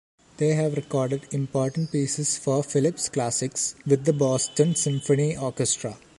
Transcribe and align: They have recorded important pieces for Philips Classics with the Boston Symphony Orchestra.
They 0.37 0.55
have 0.55 0.77
recorded 0.77 1.31
important 1.31 1.91
pieces 1.91 2.35
for 2.35 2.63
Philips 2.63 3.07
Classics 3.07 3.75
with 3.85 4.03
the 4.05 4.13
Boston 4.13 4.73
Symphony 4.73 5.37
Orchestra. 5.37 5.95